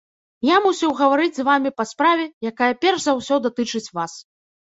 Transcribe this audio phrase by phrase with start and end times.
[0.47, 4.11] Я мусіў гаварыць з вамі па справе, якая перш за ўсё датычыць вас.